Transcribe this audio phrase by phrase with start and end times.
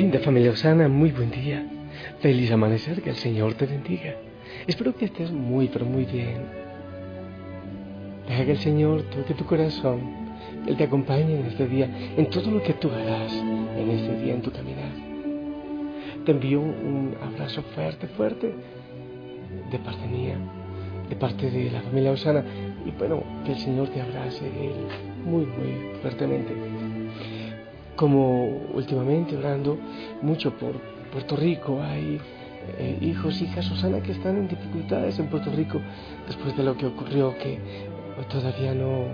[0.00, 1.62] Linda familia Osana, muy buen día.
[2.20, 4.14] Feliz amanecer, que el Señor te bendiga.
[4.66, 6.40] Espero que estés muy, pero muy bien.
[8.26, 10.00] Deja que el Señor toque tu corazón,
[10.66, 14.32] Él te acompañe en este día, en todo lo que tú harás en este día,
[14.32, 14.90] en tu caminar.
[16.24, 18.54] Te envío un abrazo fuerte, fuerte
[19.70, 20.38] de parte mía,
[21.10, 22.42] de parte de la familia Osana,
[22.86, 24.72] y bueno, que el Señor te abrace Él
[25.26, 26.69] muy, muy fuertemente
[28.00, 29.76] como últimamente orando
[30.22, 30.72] mucho por
[31.12, 32.18] Puerto Rico, hay
[32.78, 35.78] eh, hijos, hijas, Susana, que están en dificultades en Puerto Rico
[36.26, 37.58] después de lo que ocurrió, que
[38.30, 39.04] todavía no,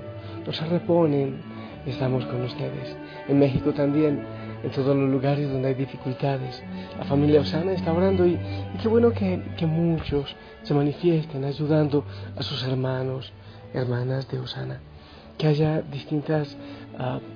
[0.46, 1.40] no se reponen,
[1.84, 2.96] estamos con ustedes.
[3.26, 4.22] En México también,
[4.62, 6.62] en todos los lugares donde hay dificultades.
[6.96, 8.38] La familia Osana está orando y,
[8.80, 12.04] qué bueno que, que, muchos se manifiesten ayudando
[12.36, 13.32] a sus hermanos,
[13.74, 14.78] hermanas de Osana.
[15.36, 16.56] Que haya distintas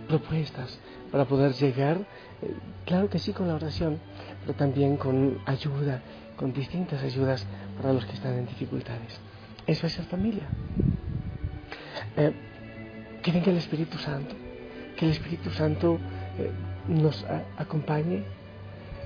[0.08, 0.78] propuestas
[1.10, 1.98] para poder llegar,
[2.42, 2.54] eh,
[2.86, 3.98] claro que sí con la oración,
[4.42, 6.02] pero también con ayuda,
[6.36, 9.20] con distintas ayudas para los que están en dificultades.
[9.66, 10.48] Eso es ser familia.
[12.16, 12.32] Eh,
[13.22, 14.34] que venga el Espíritu Santo,
[14.96, 15.98] que el Espíritu Santo
[16.38, 16.50] eh,
[16.88, 17.24] nos
[17.58, 18.22] acompañe,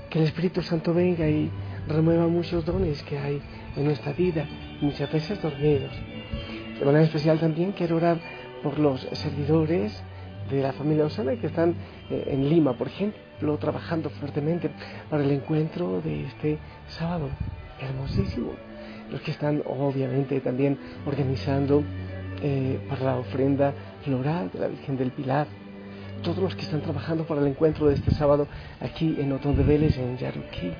[0.09, 1.51] que el Espíritu Santo venga y
[1.87, 3.41] remueva muchos dones que hay
[3.75, 4.47] en nuestra vida,
[4.79, 5.91] muchas veces dormidos.
[6.79, 8.19] De manera especial también quiero orar
[8.63, 10.01] por los servidores,
[10.49, 11.75] de la familia Osana que están
[12.09, 14.69] eh, en Lima, por ejemplo, trabajando fuertemente
[15.09, 16.57] para el encuentro de este
[16.87, 17.29] sábado.
[17.79, 18.51] Hermosísimo.
[19.11, 21.83] Los que están obviamente también organizando
[22.41, 23.73] eh, para la ofrenda
[24.03, 25.47] floral de la Virgen del Pilar.
[26.23, 28.47] Todos los que están trabajando para el encuentro de este sábado
[28.81, 30.71] aquí en Otón de Vélez, en Yaruquí.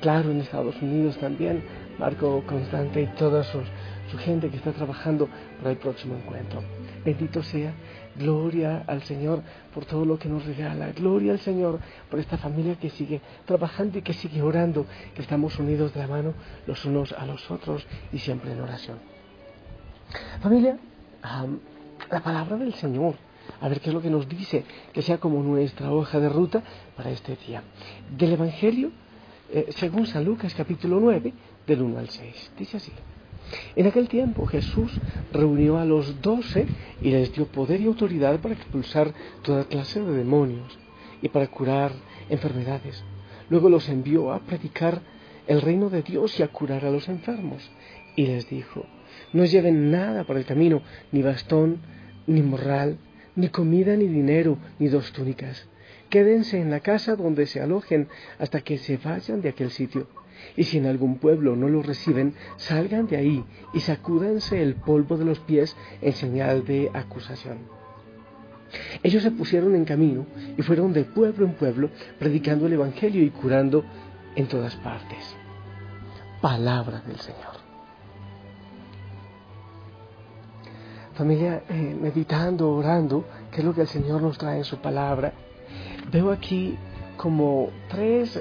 [0.00, 1.62] Claro, en Estados Unidos también,
[1.98, 3.60] Marco Constante y toda su,
[4.10, 5.28] su gente que está trabajando
[5.58, 6.62] para el próximo encuentro.
[7.04, 7.72] Bendito sea
[8.18, 9.42] Gloria al Señor
[9.74, 10.92] por todo lo que nos regala.
[10.92, 15.58] Gloria al Señor por esta familia que sigue trabajando y que sigue orando, que estamos
[15.58, 16.34] unidos de la mano
[16.66, 18.98] los unos a los otros y siempre en oración.
[20.40, 20.78] Familia,
[22.10, 23.14] la palabra del Señor.
[23.60, 26.62] A ver qué es lo que nos dice, que sea como nuestra hoja de ruta
[26.96, 27.62] para este día.
[28.16, 28.90] Del Evangelio,
[29.52, 31.32] eh, según San Lucas capítulo 9,
[31.66, 32.52] del 1 al 6.
[32.58, 32.92] Dice así.
[33.76, 34.92] En aquel tiempo Jesús
[35.32, 36.66] reunió a los doce
[37.00, 39.12] y les dio poder y autoridad para expulsar
[39.42, 40.78] toda clase de demonios
[41.22, 41.92] y para curar
[42.28, 43.04] enfermedades.
[43.48, 45.00] Luego los envió a predicar
[45.46, 47.70] el reino de Dios y a curar a los enfermos.
[48.16, 48.84] Y les dijo,
[49.32, 50.82] no lleven nada para el camino,
[51.12, 51.78] ni bastón,
[52.26, 52.98] ni morral,
[53.36, 55.68] ni comida, ni dinero, ni dos túnicas.
[56.10, 58.08] Quédense en la casa donde se alojen
[58.38, 60.08] hasta que se vayan de aquel sitio
[60.56, 65.16] y si en algún pueblo no lo reciben, salgan de ahí y sacúdanse el polvo
[65.16, 67.58] de los pies en señal de acusación.
[69.02, 70.26] Ellos se pusieron en camino
[70.56, 73.84] y fueron de pueblo en pueblo predicando el Evangelio y curando
[74.34, 75.36] en todas partes.
[76.40, 77.56] Palabra del Señor.
[81.14, 85.32] Familia, eh, meditando, orando, qué es lo que el Señor nos trae en su palabra,
[86.12, 86.76] veo aquí
[87.16, 88.38] como tres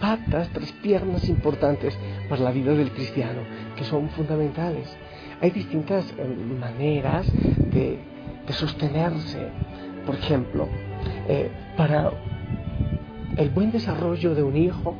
[0.00, 1.96] patas, tres piernas importantes
[2.28, 3.40] para la vida del cristiano,
[3.76, 4.88] que son fundamentales.
[5.40, 7.26] Hay distintas eh, maneras
[7.72, 7.98] de,
[8.50, 9.46] sostenerse.
[10.06, 10.68] Por ejemplo,
[11.28, 12.10] eh, para
[13.36, 14.96] el buen desarrollo de un hijo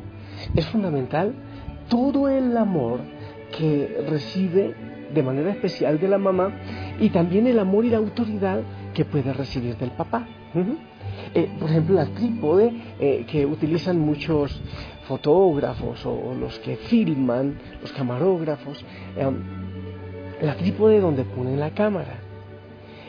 [0.54, 1.34] es fundamental
[1.88, 3.00] todo el amor
[3.56, 4.74] que recibe
[5.14, 6.52] de manera especial de la mamá
[7.00, 8.60] y también el amor y la autoridad
[8.94, 10.26] que puede recibir del papá.
[11.34, 14.60] Eh, por ejemplo, la trípode eh, que utilizan muchos
[15.06, 18.84] fotógrafos o, los que filman, los camarógrafos,
[19.16, 19.36] em,
[20.42, 22.28] la trípode donde ponen la cámara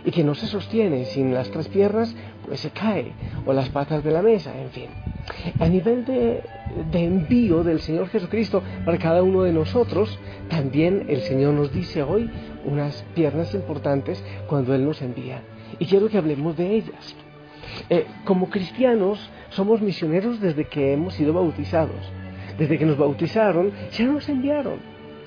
[0.05, 2.15] y que no se sostiene sin las tres piernas,
[2.45, 3.11] pues se cae,
[3.45, 4.87] o las patas de la mesa, en fin.
[5.59, 6.41] A nivel de,
[6.93, 10.17] envío del Señor Jesucristo para cada uno de nosotros,
[10.49, 12.29] también el Señor nos dice hoy
[12.65, 15.41] unas piernas importantes cuando Él nos envía.
[15.77, 17.15] Y quiero que hablemos de ellas.
[17.89, 22.11] Eh, como cristianos somos misioneros desde que hemos sido bautizados.
[22.57, 24.79] Desde que nos bautizaron, ya nos enviaron.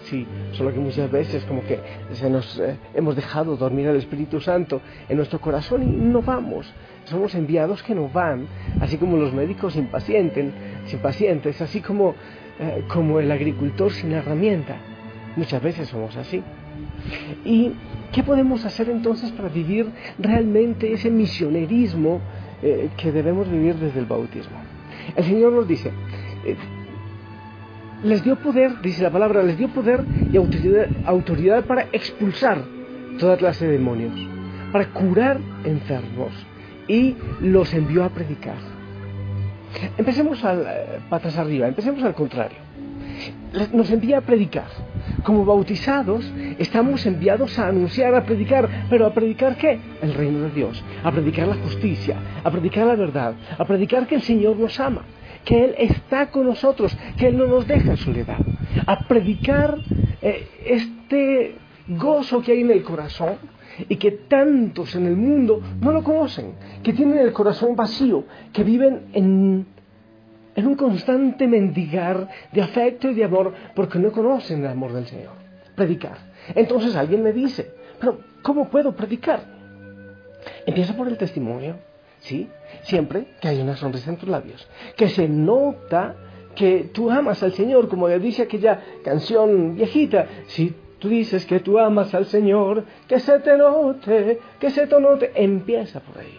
[0.04, 1.78] Sí, solo que muchas veces como que
[2.12, 6.72] se nos eh, hemos dejado dormir al Espíritu Santo en nuestro corazón y no vamos.
[7.04, 8.46] Somos enviados que no van,
[8.80, 10.52] así como los médicos impacientes,
[10.92, 12.14] impacientes así como,
[12.58, 14.76] eh, como el agricultor sin herramienta.
[15.36, 16.42] Muchas veces somos así.
[17.44, 17.72] ¿Y
[18.12, 22.20] qué podemos hacer entonces para vivir realmente ese misionerismo
[22.62, 24.56] eh, que debemos vivir desde el bautismo?
[25.16, 25.90] El Señor nos dice,
[26.44, 26.56] eh,
[28.04, 32.62] les dio poder, dice la palabra, les dio poder y autoridad, autoridad para expulsar
[33.18, 34.14] toda clase de demonios,
[34.72, 36.32] para curar enfermos
[36.88, 38.56] y los envió a predicar.
[39.96, 42.58] Empecemos al, eh, patas arriba, empecemos al contrario.
[43.72, 44.66] Nos envía a predicar.
[45.22, 49.78] Como bautizados estamos enviados a anunciar, a predicar, pero a predicar qué?
[50.00, 54.16] El reino de Dios, a predicar la justicia, a predicar la verdad, a predicar que
[54.16, 55.02] el Señor nos ama,
[55.44, 58.38] que Él está con nosotros, que Él no nos deja en soledad,
[58.86, 59.78] a predicar
[60.20, 61.56] eh, este
[61.88, 63.36] gozo que hay en el corazón
[63.88, 66.52] y que tantos en el mundo no lo conocen,
[66.82, 69.66] que tienen el corazón vacío, que viven en,
[70.54, 75.06] en un constante mendigar de afecto y de amor porque no conocen el amor del
[75.06, 75.32] Señor.
[75.74, 76.18] Predicar.
[76.54, 79.40] Entonces alguien me dice, pero ¿cómo puedo predicar?
[80.66, 81.76] Empieza por el testimonio,
[82.20, 82.48] ¿sí?
[82.82, 86.16] Siempre que hay una sonrisa en tus labios, que se nota
[86.54, 91.78] que tú amas al Señor, como dice aquella canción viejita, si tú dices que tú
[91.78, 96.38] amas al Señor, que se te note, que se te note, empieza por ahí,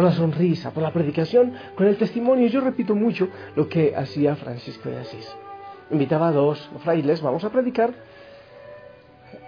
[0.00, 2.48] por la sonrisa, por la predicación, con el testimonio.
[2.48, 5.30] Yo repito mucho lo que hacía Francisco de Asís.
[5.90, 7.92] Invitaba a dos frailes, vamos a predicar,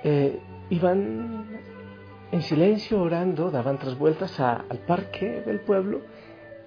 [0.05, 0.39] eh,
[0.69, 1.47] iban
[2.31, 6.03] en silencio orando, daban tres vueltas al parque del pueblo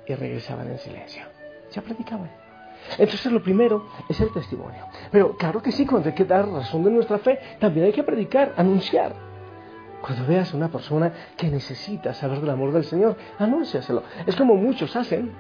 [0.07, 1.21] y regresaban en silencio.
[1.71, 2.31] Ya predicaban.
[2.97, 4.83] Entonces lo primero es el testimonio.
[5.11, 8.01] Pero claro que sí, cuando hay que dar razón de nuestra fe, también hay que
[8.01, 9.13] predicar, anunciar.
[10.05, 14.03] Cuando veas a una persona que necesita saber del amor del Señor, anúnciaselo.
[14.27, 15.31] Es como muchos hacen.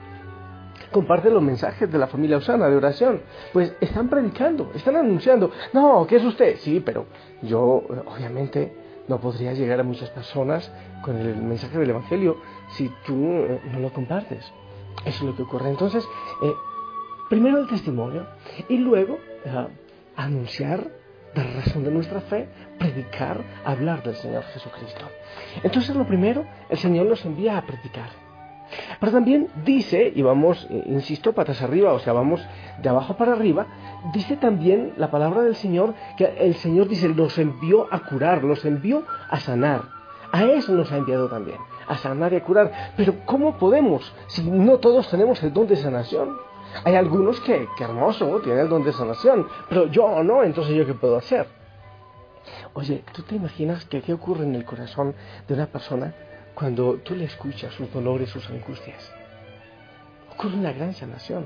[0.91, 3.21] Comparten los mensajes de la familia Osana de oración.
[3.53, 5.51] Pues están predicando, están anunciando.
[5.71, 6.57] No, ¿qué es usted?
[6.57, 7.05] Sí, pero
[7.43, 8.75] yo obviamente
[9.07, 10.71] no podría llegar a muchas personas
[11.03, 12.37] con el mensaje del Evangelio
[12.69, 14.51] si tú eh, no lo compartes.
[15.05, 15.69] Eso es lo que ocurre.
[15.69, 16.03] Entonces,
[16.41, 16.53] eh,
[17.29, 18.25] primero el testimonio
[18.67, 19.13] y luego
[19.45, 19.67] uh,
[20.15, 20.89] anunciar,
[21.35, 22.47] dar razón de nuestra fe,
[22.79, 25.05] predicar, hablar del Señor Jesucristo.
[25.61, 28.09] Entonces lo primero, el Señor nos envía a predicar.
[28.99, 32.41] Pero también dice, y vamos, eh, insisto, patas arriba, o sea, vamos
[32.81, 33.67] de abajo para arriba,
[34.13, 38.65] dice también la palabra del Señor que el Señor dice, los envió a curar, los
[38.65, 39.83] envió a sanar.
[40.31, 42.71] A eso nos ha enviado también, a sanar y a curar.
[42.97, 46.44] Pero ¿cómo podemos si no todos tenemos el don de sanación?
[46.83, 50.85] Hay algunos que, qué hermoso, tienen el don de sanación, pero yo no, entonces yo
[50.85, 51.47] qué puedo hacer.
[52.73, 55.15] Oye, ¿tú te imaginas que qué ocurre en el corazón
[55.47, 56.13] de una persona
[56.53, 59.11] cuando tú le escuchas sus dolores, sus angustias?
[60.33, 61.45] Ocurre una gran sanación,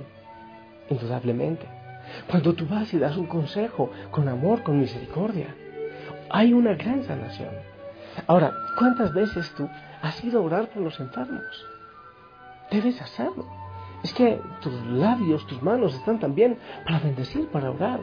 [0.89, 1.67] indudablemente.
[2.27, 5.55] Cuando tú vas y das un consejo con amor, con misericordia,
[6.29, 7.51] hay una gran sanación.
[8.27, 9.69] Ahora, ¿cuántas veces tú
[10.01, 11.65] has ido a orar por los enfermos?
[12.71, 13.58] Debes hacerlo.
[14.03, 17.99] Es que tus labios, tus manos están también para bendecir, para orar.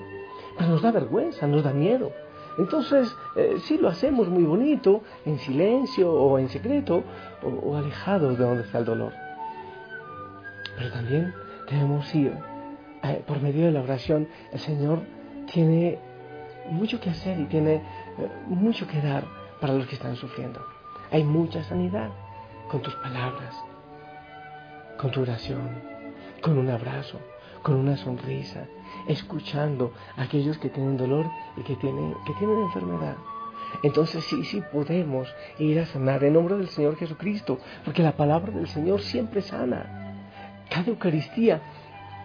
[0.57, 2.13] Pero nos da vergüenza, nos da miedo.
[2.59, 7.05] Entonces, eh, sí lo hacemos muy bonito, en silencio o en secreto,
[7.43, 9.13] o, alejados de donde está el dolor.
[10.77, 11.35] Pero también
[11.71, 12.33] debemos ir
[13.03, 14.29] eh, por medio de la oración.
[14.53, 15.01] El Señor
[15.53, 15.99] tiene
[16.71, 17.83] mucho que hacer y tiene eh,
[18.47, 19.25] mucho que dar
[19.61, 20.61] para los que están sufriendo.
[21.11, 22.11] Hay mucha sanidad
[22.71, 23.55] con tus palabras,
[24.99, 25.83] con tu oración,
[26.41, 27.19] con un abrazo,
[27.63, 28.67] con una sonrisa,
[29.09, 31.27] escuchando a aquellos que tienen dolor
[31.57, 33.17] y que tienen, que tienen enfermedad.
[33.83, 38.53] Entonces sí, sí podemos ir a sanar en nombre del Señor Jesucristo, porque la palabra
[38.53, 40.15] del Señor siempre sana.
[40.71, 41.61] Cada Eucaristía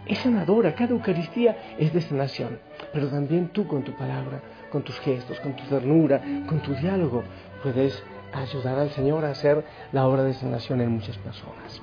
[0.06, 2.60] es sanadora, cada Eucaristía es de sanación,
[2.94, 7.24] pero también tú con tu palabra, con tus gestos, con tu ternura, con tu diálogo,
[7.62, 11.82] puedes ayudar al Señor a hacer la obra de sanación en muchas personas.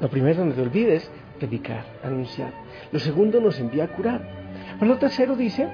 [0.00, 2.52] Lo primero, no te olvides, predicar, anunciar.
[2.92, 4.22] Lo segundo, nos envía a curar.
[4.78, 5.68] Pero lo tercero dice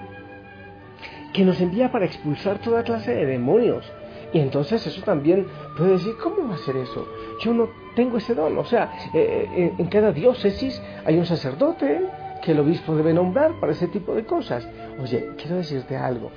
[1.33, 3.91] que nos envía para expulsar toda clase de demonios.
[4.33, 7.07] Y entonces eso también puede decir, ¿cómo va a ser eso?
[7.43, 8.59] Yo no tengo ese don.
[8.59, 12.01] O sea, eh, eh, en cada diócesis hay un sacerdote
[12.43, 14.69] que el obispo debe nombrar para ese tipo de cosas.
[15.01, 16.31] Oye, quiero decirte algo.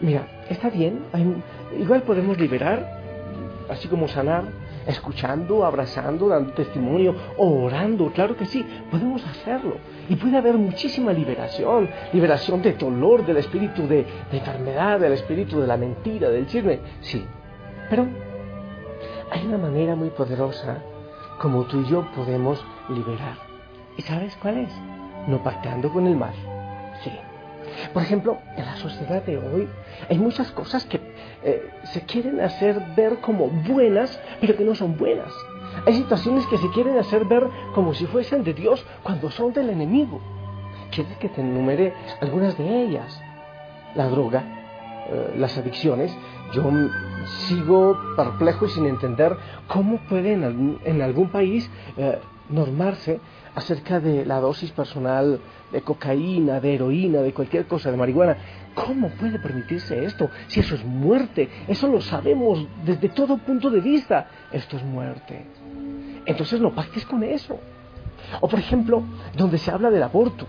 [0.00, 1.00] Mira, está bien,
[1.76, 3.00] igual podemos liberar,
[3.68, 4.44] así como sanar,
[4.88, 9.76] escuchando, abrazando, dando testimonio, orando, claro que sí, podemos hacerlo.
[10.08, 15.66] Y puede haber muchísima liberación, liberación de dolor, del espíritu de, enfermedad, del espíritu de
[15.66, 17.24] la mentira, del chisme, sí.
[17.90, 18.06] Pero
[19.30, 20.82] hay una manera muy poderosa
[21.38, 23.36] como tú y yo podemos liberar.
[23.96, 24.72] ¿Y sabes cuál es?
[25.28, 26.34] No pactando con el mal.
[27.04, 27.12] Sí.
[27.92, 29.68] Por ejemplo, en la sociedad de hoy
[30.08, 31.00] hay muchas cosas que
[31.42, 35.32] eh, se quieren hacer ver como buenas, pero que no son buenas.
[35.86, 39.70] Hay situaciones que se quieren hacer ver como si fuesen de Dios cuando son del
[39.70, 40.20] enemigo.
[40.90, 43.20] ¿Quieres que te enumere algunas de ellas?
[43.94, 44.42] La droga,
[45.10, 46.16] eh, las adicciones.
[46.52, 46.62] Yo
[47.46, 53.20] sigo perplejo y sin entender cómo puede en algún, país eh, normarse
[53.58, 55.40] acerca de la dosis personal
[55.72, 58.36] de cocaína, de heroína, de cualquier cosa, de marihuana.
[58.74, 60.30] ¿Cómo puede permitirse esto?
[60.46, 64.28] Si eso es muerte, eso lo sabemos desde todo punto de vista.
[64.52, 65.44] Esto es muerte.
[66.24, 67.58] Entonces no pactes con eso.
[68.40, 69.02] O por ejemplo,
[69.36, 70.46] donde se habla del aborto.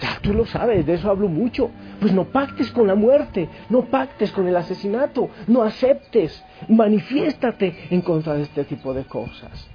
[0.00, 1.70] Ya tú lo sabes, de eso hablo mucho.
[2.00, 8.02] Pues no pactes con la muerte, no pactes con el asesinato, no aceptes, manifiéstate en
[8.02, 9.68] contra de este tipo de cosas.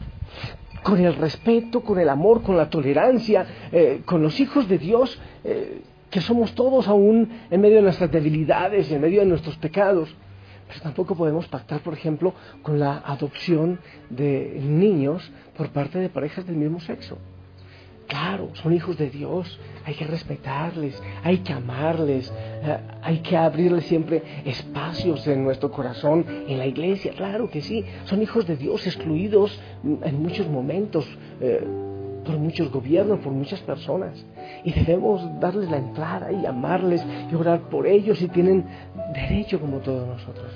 [0.83, 5.19] Con el respeto, con el amor, con la tolerancia, eh, con los hijos de Dios,
[5.43, 10.13] eh, que somos todos aún en medio de nuestras debilidades, en medio de nuestros pecados.
[10.67, 16.45] Pero tampoco podemos pactar, por ejemplo, con la adopción de niños por parte de parejas
[16.45, 17.17] del mismo sexo.
[18.11, 22.29] Claro, son hijos de Dios, hay que respetarles, hay que amarles,
[22.61, 27.85] eh, hay que abrirles siempre espacios en nuestro corazón, en la iglesia, claro que sí,
[28.03, 31.07] son hijos de Dios, excluidos en muchos momentos
[31.39, 31.65] eh,
[32.25, 34.25] por muchos gobiernos, por muchas personas,
[34.65, 37.01] y debemos darles la entrada y amarles
[37.31, 38.65] y orar por ellos y tienen
[39.13, 40.51] derecho como todos nosotros.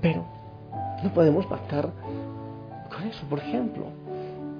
[0.00, 0.24] Pero
[1.02, 1.90] no podemos pactar
[2.88, 4.03] con eso, por ejemplo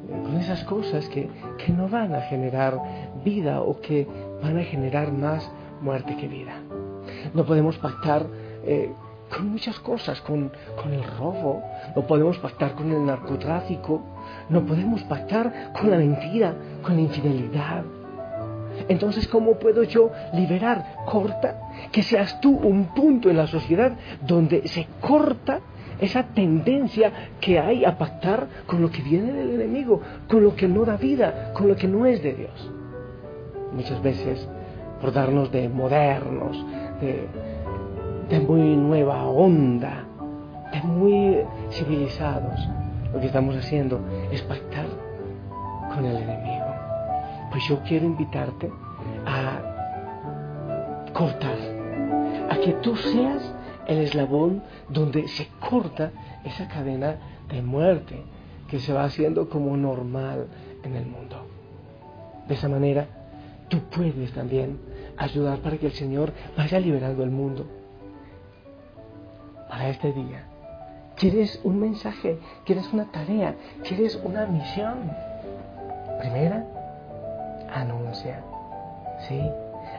[0.08, 1.28] con esas cosas que,
[1.68, 2.78] no van a generar
[3.24, 4.06] vida o que
[4.42, 6.54] van a generar más muerte que vida.
[7.32, 8.26] No podemos pactar
[8.64, 8.92] eh,
[9.34, 11.62] con muchas cosas, con, con, el robo,
[11.96, 14.02] no podemos pactar con el narcotráfico,
[14.48, 17.84] no podemos pactar con la mentira, con la infidelidad.
[18.88, 20.96] Entonces, ¿cómo puedo yo liberar?
[21.06, 21.60] Corta,
[21.92, 25.60] que seas tú un punto en la sociedad donde se corta
[26.04, 30.68] esa tendencia que hay a pactar con lo que viene del enemigo, con lo que
[30.68, 32.70] no da vida, con lo que no es de Dios.
[33.72, 34.48] Muchas veces,
[35.00, 36.64] por darnos de modernos,
[37.00, 40.04] de, muy nueva onda,
[40.72, 41.38] de muy
[41.70, 42.68] civilizados,
[43.12, 44.86] lo que estamos haciendo es pactar
[45.94, 46.64] con el enemigo.
[47.50, 48.70] Pues yo quiero invitarte
[49.26, 51.56] a cortar,
[52.50, 53.53] a que tú seas
[53.86, 56.10] el eslabón donde se corta
[56.44, 57.16] esa cadena
[57.48, 58.22] de muerte
[58.68, 60.46] que se va haciendo como normal
[60.82, 61.46] en el mundo.
[62.48, 63.06] De esa manera,
[63.68, 64.78] tú puedes también
[65.16, 67.66] ayudar para que el Señor vaya liberando el mundo.
[69.68, 70.44] Para este día,
[71.16, 72.38] ¿quieres un mensaje?
[72.64, 73.54] ¿Quieres una tarea?
[73.82, 75.10] ¿Quieres una misión?
[76.20, 76.64] Primera,
[77.72, 78.42] anuncia.
[79.28, 79.40] ¿Sí?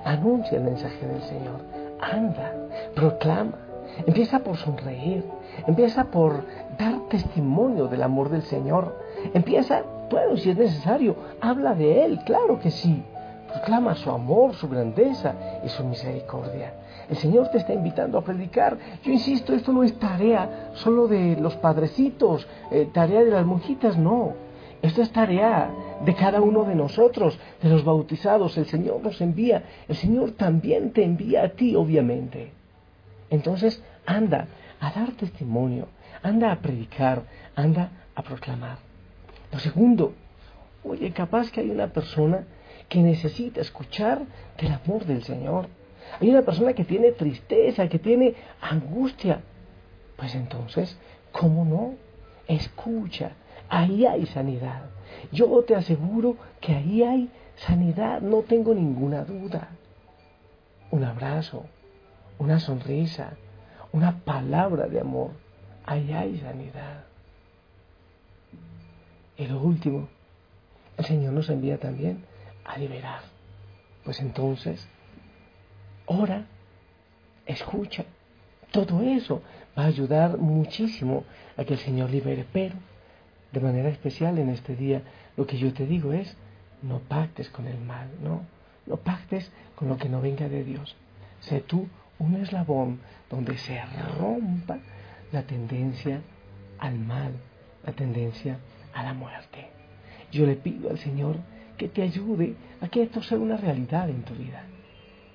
[0.04, 1.62] Anuncia el mensaje del Señor.
[2.00, 2.54] Anda,
[2.94, 3.64] proclama
[4.06, 5.24] Empieza por sonreír,
[5.68, 6.44] empieza por
[6.77, 9.00] dar testimonio del amor del Señor.
[9.34, 13.04] Empieza, bueno, si es necesario, habla de Él, claro que sí.
[13.51, 16.74] Proclama su amor, su grandeza y su misericordia.
[17.10, 18.77] El Señor te está invitando a predicar.
[19.04, 23.98] Yo insisto, esto no es tarea solo de los padrecitos, eh, tarea de las monjitas,
[23.98, 24.34] no.
[24.82, 25.70] Esto es tarea
[26.04, 28.58] de cada uno de nosotros, de los bautizados.
[28.58, 29.63] El Señor nos envía.
[29.88, 32.51] El Señor también te envía a ti, obviamente.
[33.29, 34.48] Entonces, anda
[34.79, 35.88] a dar testimonio,
[36.22, 37.24] anda a predicar,
[37.55, 38.77] anda a proclamar.
[39.51, 40.13] Lo segundo,
[40.84, 42.46] oye, capaz que hay una persona
[42.89, 44.22] que necesita escuchar
[44.60, 45.67] del amor del Señor.
[46.20, 49.41] Hay una persona que tiene tristeza, que tiene angustia.
[50.17, 50.98] Pues entonces,
[51.32, 51.96] ¿cómo no?
[52.48, 53.32] Escucha,
[53.70, 54.84] ahí hay sanidad.
[55.32, 59.70] Yo te aseguro que ahí hay sanidad, no tengo ninguna duda.
[60.91, 61.65] Un abrazo,
[62.38, 63.34] una sonrisa,
[63.92, 65.32] una palabra de amor,
[65.86, 67.06] ahí hay sanidad.
[69.38, 70.08] Y lo último,
[70.98, 72.24] el Señor nos envía también
[72.63, 73.22] a liberar.
[74.04, 74.88] Pues entonces,
[76.06, 76.46] ora,
[77.46, 78.06] escucha.
[78.72, 79.42] Todo eso
[79.77, 81.24] va a ayudar muchísimo
[81.58, 82.46] a que el Señor libere.
[82.51, 82.75] Pero,
[83.51, 85.01] de manera especial en este día,
[85.38, 86.36] lo que yo te digo es,
[86.82, 88.46] no pactes con el mal, ¿no?
[88.86, 90.96] No pactes con lo que no venga de Dios.
[91.42, 91.88] Sé tú
[92.19, 93.79] un eslabón donde se
[94.19, 94.79] rompa
[95.31, 96.22] la tendencia
[96.79, 97.34] al mal,
[97.86, 98.60] la tendencia
[98.93, 99.67] a la muerte.
[100.31, 101.38] Yo le pido al Señor
[101.77, 104.63] que te ayude a que esto sea una realidad en tu vida,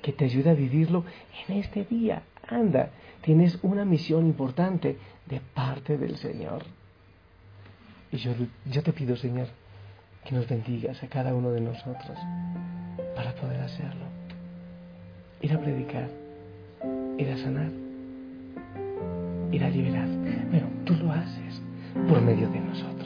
[0.03, 1.05] que te ayude a vivirlo
[1.47, 2.23] en este día.
[2.49, 2.91] Anda,
[3.23, 4.97] tienes una misión importante
[5.27, 6.65] de parte del Señor.
[8.11, 8.33] Y yo,
[8.67, 9.49] yo te pido, Señor,
[10.25, 12.19] que nos bendigas a cada uno de nosotros
[13.15, 14.07] para poder hacerlo.
[15.43, 16.20] Ir a predicar
[17.21, 17.71] ir a sanar,
[19.53, 20.09] ir a liberar.
[20.51, 21.61] Pero tú lo haces
[22.09, 23.00] por medio de nosotros.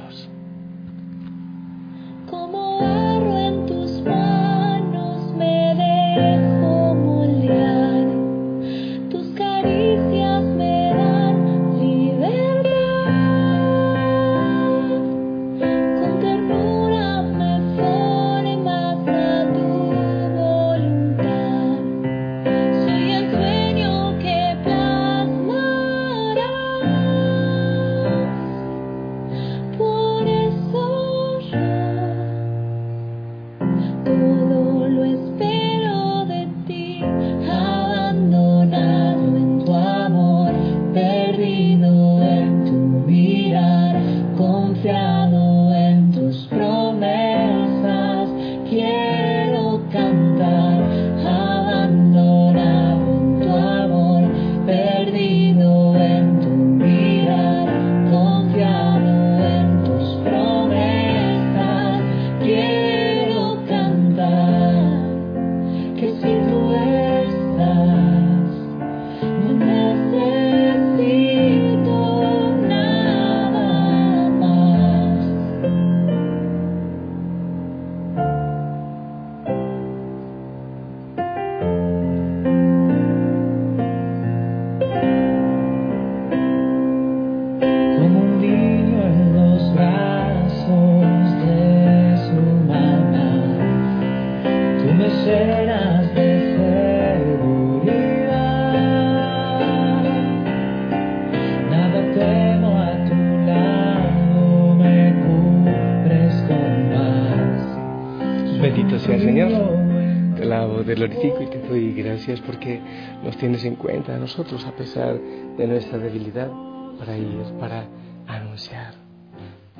[113.44, 116.50] Tienes en cuenta a nosotros a pesar de nuestra debilidad
[116.98, 117.86] para ir, para
[118.26, 118.94] anunciar,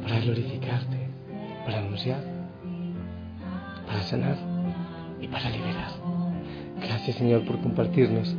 [0.03, 1.09] para glorificarte,
[1.65, 2.23] para anunciar,
[3.87, 4.37] para sanar
[5.19, 5.93] y para liberar.
[6.79, 8.37] Gracias Señor por compartirnos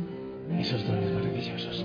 [0.60, 1.84] esos dones maravillosos.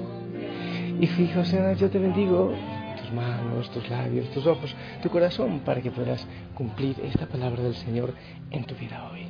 [1.00, 2.54] Y Señor, yo te bendigo
[3.02, 7.74] tus manos, tus labios, tus ojos, tu corazón, para que puedas cumplir esta palabra del
[7.74, 8.14] Señor
[8.52, 9.26] en tu vida hoy.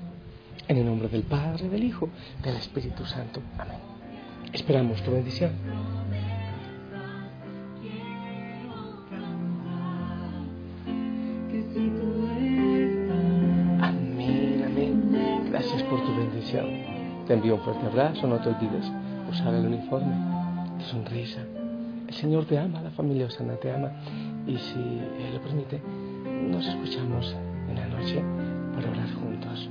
[0.68, 2.10] En el nombre del Padre, del Hijo,
[2.44, 3.42] del Espíritu Santo.
[3.58, 3.91] Amén.
[4.54, 5.52] Esperamos tu bendición.
[13.82, 15.50] Amén, amén.
[15.50, 16.66] Gracias por tu bendición.
[17.28, 18.28] Te envío un fuerte abrazo.
[18.28, 18.92] No te olvides
[19.30, 20.14] usar el uniforme,
[20.80, 21.42] tu sonrisa.
[22.08, 23.92] El Señor te ama, la familia Osana te ama.
[24.46, 25.82] Y si Él lo permite,
[26.50, 27.36] nos escuchamos
[27.70, 28.22] en la noche
[28.76, 29.70] para orar juntos.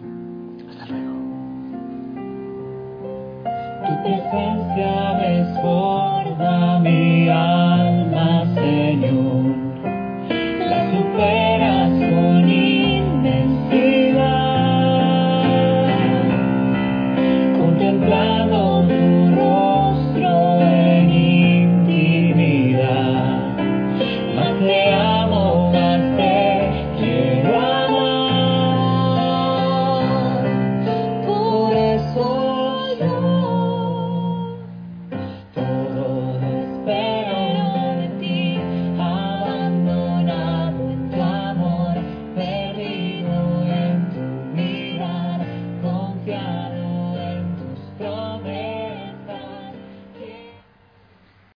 [4.03, 9.57] Presencia desborda mi alma, Señor.
[10.69, 11.60] La superas